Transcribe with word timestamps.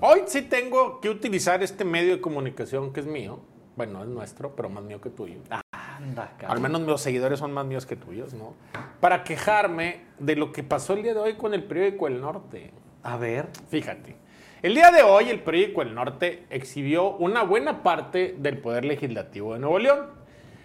Hoy 0.00 0.22
sí 0.26 0.42
tengo 0.42 1.00
que 1.00 1.10
utilizar 1.10 1.62
este 1.62 1.84
medio 1.84 2.14
de 2.14 2.20
comunicación 2.20 2.92
que 2.92 3.00
es 3.00 3.06
mío. 3.06 3.40
Bueno, 3.76 4.02
es 4.02 4.08
nuestro, 4.08 4.56
pero 4.56 4.70
más 4.70 4.82
mío 4.82 5.00
que 5.00 5.10
tuyo. 5.10 5.40
Anda, 5.72 6.32
Al 6.48 6.60
menos 6.60 6.80
los 6.82 7.02
seguidores 7.02 7.38
son 7.38 7.52
más 7.52 7.66
míos 7.66 7.84
que 7.84 7.94
tuyos, 7.94 8.32
¿no? 8.32 8.54
Para 9.00 9.24
quejarme 9.24 10.00
de 10.18 10.36
lo 10.36 10.52
que 10.52 10.62
pasó 10.62 10.94
el 10.94 11.02
día 11.02 11.12
de 11.12 11.20
hoy 11.20 11.34
con 11.34 11.52
el 11.52 11.64
periódico 11.64 12.06
El 12.06 12.20
Norte. 12.20 12.72
A 13.02 13.16
ver. 13.16 13.48
Fíjate. 13.68 14.16
El 14.62 14.74
día 14.74 14.90
de 14.90 15.02
hoy 15.02 15.28
el 15.28 15.40
periódico 15.40 15.82
El 15.82 15.94
Norte 15.94 16.46
exhibió 16.48 17.10
una 17.16 17.42
buena 17.42 17.82
parte 17.82 18.34
del 18.38 18.58
poder 18.58 18.86
legislativo 18.86 19.52
de 19.52 19.60
Nuevo 19.60 19.78
León. 19.78 20.06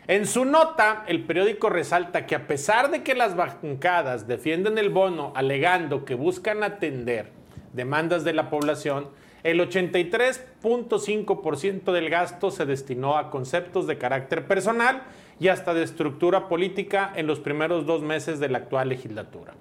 En 0.07 0.25
su 0.25 0.45
nota, 0.45 1.03
el 1.07 1.25
periódico 1.25 1.69
resalta 1.69 2.25
que 2.25 2.35
a 2.35 2.47
pesar 2.47 2.89
de 2.89 3.03
que 3.03 3.15
las 3.15 3.35
bancadas 3.35 4.27
defienden 4.27 4.77
el 4.77 4.89
bono 4.89 5.33
alegando 5.35 6.05
que 6.05 6.15
buscan 6.15 6.63
atender 6.63 7.38
demandas 7.73 8.23
de 8.23 8.33
la 8.33 8.49
población, 8.49 9.09
el 9.43 9.59
83.5% 9.61 11.93
del 11.93 12.09
gasto 12.09 12.49
se 12.51 12.65
destinó 12.65 13.17
a 13.17 13.29
conceptos 13.29 13.87
de 13.87 13.97
carácter 13.97 14.45
personal 14.47 15.03
y 15.39 15.47
hasta 15.47 15.73
de 15.73 15.83
estructura 15.83 16.49
política 16.49 17.13
en 17.15 17.25
los 17.25 17.39
primeros 17.39 17.85
dos 17.85 18.01
meses 18.01 18.39
de 18.39 18.49
la 18.49 18.57
actual 18.57 18.89
legislatura. 18.89 19.53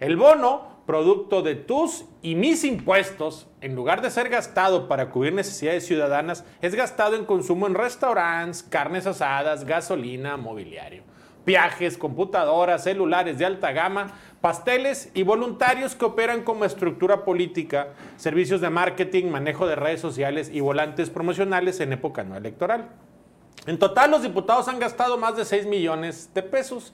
El 0.00 0.16
bono, 0.16 0.78
producto 0.86 1.42
de 1.42 1.56
tus 1.56 2.06
y 2.22 2.36
mis 2.36 2.64
impuestos, 2.64 3.48
en 3.60 3.74
lugar 3.74 4.00
de 4.00 4.10
ser 4.10 4.30
gastado 4.30 4.88
para 4.88 5.10
cubrir 5.10 5.34
necesidades 5.34 5.84
ciudadanas, 5.84 6.46
es 6.62 6.74
gastado 6.74 7.16
en 7.16 7.26
consumo 7.26 7.66
en 7.66 7.74
restaurantes, 7.74 8.62
carnes 8.62 9.06
asadas, 9.06 9.64
gasolina, 9.64 10.38
mobiliario, 10.38 11.02
viajes, 11.48 11.96
computadoras, 11.96 12.84
celulares 12.84 13.38
de 13.38 13.46
alta 13.46 13.72
gama, 13.72 14.12
pasteles 14.42 15.10
y 15.14 15.22
voluntarios 15.22 15.94
que 15.94 16.04
operan 16.04 16.42
como 16.42 16.66
estructura 16.66 17.24
política, 17.24 17.94
servicios 18.18 18.60
de 18.60 18.68
marketing, 18.68 19.30
manejo 19.30 19.66
de 19.66 19.74
redes 19.74 20.02
sociales 20.02 20.50
y 20.52 20.60
volantes 20.60 21.08
promocionales 21.08 21.80
en 21.80 21.94
época 21.94 22.22
no 22.22 22.36
electoral. 22.36 22.90
En 23.66 23.78
total, 23.78 24.10
los 24.10 24.22
diputados 24.22 24.68
han 24.68 24.78
gastado 24.78 25.16
más 25.16 25.38
de 25.38 25.46
6 25.46 25.64
millones 25.64 26.28
de 26.34 26.42
pesos 26.42 26.92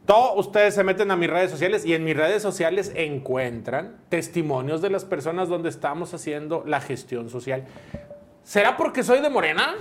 Todos 0.06 0.46
ustedes 0.46 0.74
se 0.74 0.84
meten 0.84 1.10
a 1.10 1.16
mis 1.16 1.28
redes 1.28 1.50
sociales 1.50 1.84
y 1.84 1.92
en 1.94 2.04
mis 2.04 2.16
redes 2.16 2.40
sociales 2.40 2.92
encuentran 2.94 3.96
testimonios 4.08 4.80
de 4.80 4.90
las 4.90 5.04
personas 5.04 5.48
donde 5.48 5.68
estamos 5.68 6.14
haciendo 6.14 6.62
la 6.64 6.80
gestión 6.80 7.28
social. 7.28 7.64
¿Será 8.44 8.76
porque 8.76 9.02
soy 9.02 9.20
de 9.20 9.28
Morena? 9.28 9.74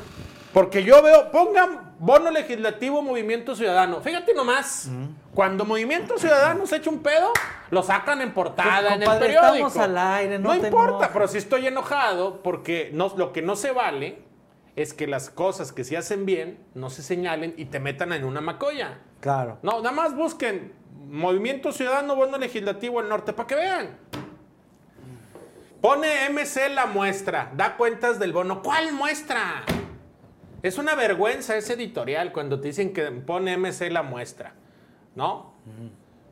Porque 0.52 0.84
yo 0.84 1.04
veo, 1.04 1.32
pongan 1.32 1.94
bono 2.00 2.32
legislativo 2.32 3.04
Movimiento 3.04 3.56
Ciudadano. 3.56 4.02
Fíjate 4.02 4.34
nomás, 4.34 4.90
cuando 5.36 5.64
Movimiento 5.64 6.18
Ciudadano 6.18 6.66
se 6.66 6.78
echa 6.78 6.90
un 6.90 7.04
pedo, 7.04 7.32
lo 7.70 7.84
sacan 7.84 8.22
en 8.22 8.34
portada 8.34 8.82
Pues, 8.82 8.94
en 8.96 9.04
el 9.04 9.20
periódico. 9.20 9.68
estamos 9.68 9.78
al 9.78 9.98
aire, 9.98 10.40
no 10.40 10.58
te 10.60 10.68
importa, 10.68 11.12
pero 11.14 11.28
si 11.28 11.38
estoy 11.38 11.68
enojado 11.68 12.42
porque 12.42 12.90
no, 12.94 13.14
lo 13.16 13.32
que 13.32 13.44
no 13.44 13.56
se 13.56 13.72
vale 13.72 14.24
es 14.76 14.94
que 14.94 15.06
las 15.08 15.30
cosas 15.30 15.72
que 15.72 15.84
se 15.84 15.98
hacen 15.98 16.26
bien 16.26 16.58
no 16.74 16.90
se 16.90 17.04
señalen 17.04 17.54
y 17.58 17.66
te 17.66 17.80
metan 17.80 18.12
en 18.14 18.24
una 18.24 18.42
macolla. 18.42 18.98
Claro. 19.26 19.58
No, 19.64 19.82
nada 19.82 19.92
más 19.92 20.16
busquen 20.16 20.72
Movimiento 21.10 21.72
Ciudadano 21.72 22.16
Bono 22.16 22.38
Legislativo 22.38 23.00
del 23.00 23.10
Norte 23.10 23.34
para 23.34 23.48
que 23.48 23.56
vean. 23.56 23.98
Pone 25.82 26.30
MC 26.30 26.70
la 26.72 26.86
muestra, 26.86 27.52
da 27.56 27.76
cuentas 27.76 28.20
del 28.20 28.32
bono. 28.32 28.62
¿Cuál 28.62 28.94
muestra? 28.94 29.64
Es 30.62 30.78
una 30.78 30.94
vergüenza 30.94 31.58
ese 31.58 31.74
editorial 31.74 32.32
cuando 32.32 32.62
te 32.62 32.68
dicen 32.68 32.94
que 32.94 33.10
pone 33.10 33.58
MC 33.58 33.90
la 33.90 34.04
muestra, 34.04 34.54
¿no? 35.16 35.56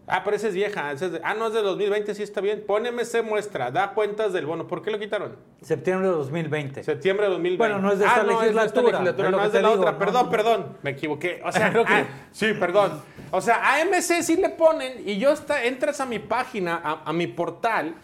Ah, 0.06 0.22
pero 0.26 0.36
esa 0.36 0.50
es 0.50 0.54
vieja. 0.54 0.92
esa 0.92 1.06
es 1.06 1.12
de- 1.14 1.22
ah, 1.24 1.34
no, 1.34 1.48
es 1.48 1.54
de 1.54 1.62
2020, 1.62 2.14
sí 2.14 2.24
está 2.24 2.42
bien. 2.42 2.64
Pone 2.68 2.90
MC 2.92 3.22
muestra, 3.22 3.72
da 3.72 3.92
cuentas 3.94 4.34
del 4.34 4.46
bono. 4.46 4.68
¿Por 4.68 4.82
qué 4.82 4.92
lo 4.92 5.00
quitaron? 5.00 5.38
Septiembre 5.62 6.10
de 6.10 6.14
2020. 6.14 6.84
Septiembre 6.84 7.26
de 7.28 7.32
2020. 7.32 7.58
Bueno, 7.58 7.80
no 7.80 7.94
es 7.94 8.00
de 8.00 8.06
esta 8.06 8.20
ah, 8.20 8.24
no, 8.24 8.32
es 8.44 8.54
de 8.54 8.66
esta 8.66 8.82
legislatura, 8.82 9.32
no 9.32 9.44
es 9.44 9.54
de 9.54 9.62
la 9.62 9.70
digo, 9.70 9.80
otra. 9.82 9.92
¿no? 9.94 10.00
Perdón, 10.00 10.30
perdón, 10.30 10.78
me 10.82 10.90
equivoqué. 10.92 11.42
O 11.46 11.52
sea, 11.54 11.70
Creo 11.72 11.86
que- 11.86 11.94
ah, 11.94 12.08
sí, 12.34 12.54
perdón. 12.54 13.02
O 13.32 13.40
sea, 13.40 13.62
a 13.74 13.80
MC 13.86 14.22
sí 14.24 14.36
le 14.36 14.50
ponen 14.50 15.08
y 15.08 15.18
yo 15.18 15.32
está, 15.32 15.64
entras 15.64 16.02
a 16.02 16.06
mi 16.06 16.20
página, 16.20 16.82
a, 16.84 17.10
a 17.10 17.14
mi 17.14 17.28
portal. 17.28 17.96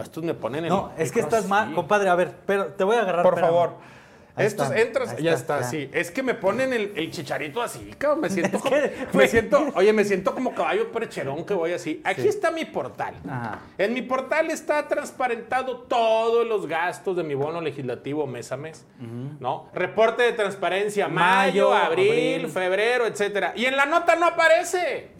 Estos 0.00 0.22
me 0.22 0.34
ponen 0.34 0.64
el 0.66 0.70
No, 0.70 0.92
es 0.96 1.10
que 1.10 1.18
estás 1.18 1.48
mal, 1.48 1.74
compadre. 1.74 2.08
A 2.08 2.14
ver, 2.14 2.32
pero 2.46 2.66
te 2.68 2.84
voy 2.84 2.94
a 2.94 3.00
agarrar. 3.02 3.24
Por 3.24 3.34
espérame. 3.34 3.50
favor. 3.52 3.70
Ahí 4.38 4.46
Estos 4.46 4.66
está, 4.68 4.80
entras, 4.80 5.10
ahí 5.10 5.22
ya 5.24 5.32
está, 5.34 5.62
sí. 5.64 5.90
Es 5.92 6.10
que 6.10 6.22
me 6.22 6.34
ponen 6.34 6.72
el, 6.72 6.92
el 6.96 7.10
chicharito 7.10 7.60
así, 7.60 7.92
cabrón. 7.98 8.20
Me 8.20 8.30
siento, 8.30 8.60
como, 8.60 8.76
me 9.12 9.28
siento, 9.28 9.66
oye, 9.74 9.92
me 9.92 10.04
siento 10.04 10.34
como 10.34 10.54
caballo 10.54 10.90
percherón 10.92 11.44
que 11.44 11.54
voy 11.54 11.72
así. 11.72 12.00
Aquí 12.04 12.28
está 12.28 12.50
mi 12.50 12.64
portal. 12.64 13.14
Ajá. 13.28 13.60
En 13.76 13.92
mi 13.94 14.02
portal 14.02 14.50
está 14.50 14.86
transparentado 14.88 15.78
todos 15.80 16.46
los 16.46 16.66
gastos 16.66 17.16
de 17.16 17.24
mi 17.24 17.34
bono 17.34 17.60
legislativo 17.60 18.26
mes 18.26 18.52
a 18.52 18.56
mes, 18.56 18.86
¿no? 19.40 19.68
Reporte 19.74 20.22
de 20.22 20.32
transparencia 20.32 21.08
mayo, 21.08 21.70
Mayo, 21.70 21.74
abril, 21.74 22.10
abril. 22.10 22.48
febrero, 22.48 23.06
etcétera. 23.06 23.52
Y 23.56 23.64
en 23.64 23.76
la 23.76 23.86
nota 23.86 24.16
no 24.16 24.26
aparece. 24.26 25.10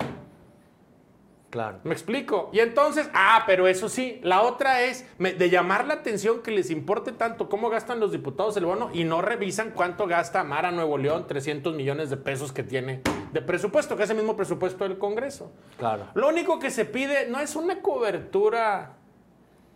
Claro. 1.51 1.81
¿Me 1.85 1.93
explico? 1.93 2.51
Y 2.53 2.61
entonces, 2.61 3.09
ah, 3.15 3.45
pero 3.47 3.69
eso 3.69 3.89
sí, 3.89 4.21
la 4.23 4.43
otra 4.43 4.83
es 4.83 5.07
de 5.19 5.51
llamar 5.51 5.87
la 5.87 5.95
atención 5.95 6.43
que 6.43 6.51
les 6.51 6.71
importe 6.71 7.13
tanto 7.13 7.49
cómo 7.49 7.71
gastan 7.71 8.01
los 8.01 8.13
diputados 8.13 8.57
el 8.59 8.67
bono 8.67 8.91
y 8.93 9.05
no 9.05 9.23
revisan 9.23 9.71
cuánto 9.71 10.07
gasta 10.07 10.45
Mara 10.45 10.71
Nuevo 10.71 10.99
León, 10.99 11.27
300 11.27 11.75
millones 11.75 12.11
de 12.11 12.19
pesos 12.19 12.53
que 12.53 12.63
tiene 12.63 13.01
de 13.33 13.41
presupuesto, 13.41 13.97
que 13.97 14.03
es 14.03 14.11
el 14.11 14.17
mismo 14.17 14.37
presupuesto 14.37 14.85
del 14.85 14.99
Congreso. 14.99 15.51
Claro. 15.79 16.09
Lo 16.15 16.29
único 16.29 16.59
que 16.59 16.71
se 16.71 16.85
pide 16.85 17.29
no 17.29 17.41
es 17.41 17.57
una 17.57 17.81
cobertura 17.81 18.97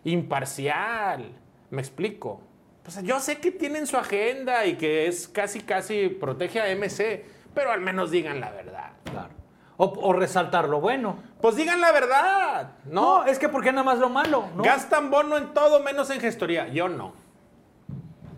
imparcial. 0.05 1.33
¿Me 1.71 1.81
explico? 1.81 2.43
Pues 2.83 3.03
yo 3.03 3.19
sé 3.21 3.39
que 3.39 3.51
tienen 3.51 3.87
su 3.87 3.97
agenda 3.97 4.67
y 4.67 4.77
que 4.77 5.07
es 5.07 5.29
casi, 5.29 5.61
casi 5.61 6.09
protege 6.09 6.61
a 6.61 6.75
MC, 6.75 7.25
pero 7.55 7.71
al 7.71 7.81
menos 7.81 8.11
digan 8.11 8.41
la 8.41 8.51
verdad. 8.51 8.91
Claro. 9.05 9.42
O, 9.85 9.87
o 10.01 10.13
resaltar 10.13 10.69
lo 10.69 10.81
bueno. 10.81 11.17
Pues 11.41 11.57
digan 11.57 11.81
la 11.81 11.91
verdad, 11.91 12.75
No, 12.85 13.25
¿no? 13.25 13.25
es 13.25 13.41
que 13.41 13.49
¿por 13.49 13.65
qué 13.65 13.73
nada 13.73 13.83
más 13.83 13.99
lo 13.99 14.09
malo? 14.09 14.45
¿no? 14.55 14.63
Gastan 14.63 15.11
bono 15.11 15.37
en 15.37 15.53
todo 15.55 15.81
menos 15.83 16.09
en 16.11 16.21
gestoría. 16.21 16.69
Yo 16.69 16.89
no. 16.89 17.15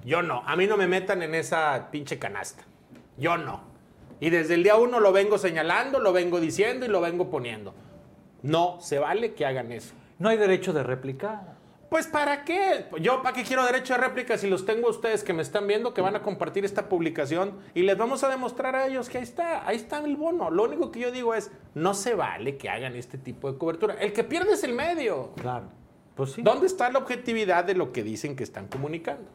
Yo 0.06 0.22
no. 0.22 0.42
A 0.46 0.56
mí 0.56 0.66
no 0.66 0.78
me 0.78 0.86
metan 0.86 1.22
en 1.22 1.34
esa 1.34 1.88
pinche 1.90 2.18
canasta. 2.18 2.64
Yo 3.18 3.36
no. 3.36 3.60
Y 4.20 4.30
desde 4.30 4.54
el 4.54 4.62
día 4.62 4.76
uno 4.76 5.00
lo 5.00 5.12
vengo 5.12 5.36
señalando, 5.36 5.98
lo 5.98 6.14
vengo 6.14 6.40
diciendo 6.40 6.86
y 6.86 6.88
lo 6.88 7.02
vengo 7.02 7.28
poniendo. 7.28 7.74
No 8.40 8.78
se 8.80 8.98
vale 8.98 9.34
que 9.34 9.44
hagan 9.44 9.70
eso. 9.70 9.92
No 10.18 10.30
hay 10.30 10.38
derecho 10.38 10.72
de 10.72 10.82
réplica. 10.82 11.42
Pues 11.94 12.08
¿para 12.08 12.44
qué? 12.44 12.86
Yo 13.00 13.22
¿para 13.22 13.36
qué 13.36 13.44
quiero 13.44 13.64
derecho 13.64 13.94
de 13.94 14.00
réplica 14.00 14.36
si 14.36 14.50
los 14.50 14.66
tengo 14.66 14.88
a 14.88 14.90
ustedes 14.90 15.22
que 15.22 15.32
me 15.32 15.42
están 15.42 15.68
viendo, 15.68 15.94
que 15.94 16.00
van 16.00 16.16
a 16.16 16.22
compartir 16.22 16.64
esta 16.64 16.88
publicación 16.88 17.60
y 17.72 17.82
les 17.82 17.96
vamos 17.96 18.24
a 18.24 18.28
demostrar 18.28 18.74
a 18.74 18.88
ellos 18.88 19.08
que 19.08 19.18
ahí 19.18 19.22
está, 19.22 19.64
ahí 19.64 19.76
está 19.76 19.98
el 19.98 20.16
bono. 20.16 20.50
Lo 20.50 20.64
único 20.64 20.90
que 20.90 20.98
yo 20.98 21.12
digo 21.12 21.34
es, 21.34 21.52
no 21.74 21.94
se 21.94 22.16
vale 22.16 22.56
que 22.56 22.68
hagan 22.68 22.96
este 22.96 23.16
tipo 23.16 23.52
de 23.52 23.58
cobertura. 23.58 23.94
El 23.94 24.12
que 24.12 24.24
pierde 24.24 24.54
es 24.54 24.64
el 24.64 24.72
medio. 24.72 25.34
Claro. 25.36 25.66
Pues 26.16 26.32
sí. 26.32 26.42
¿Dónde 26.42 26.66
está 26.66 26.90
la 26.90 26.98
objetividad 26.98 27.62
de 27.62 27.76
lo 27.76 27.92
que 27.92 28.02
dicen 28.02 28.34
que 28.34 28.42
están 28.42 28.66
comunicando? 28.66 29.30